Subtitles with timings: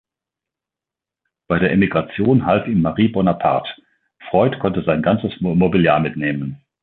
[1.47, 3.69] Bei der Emigration half ihm Marie Bonaparte;
[4.31, 6.59] Freud konnte sein ganzes Mobiliar mitnehmen.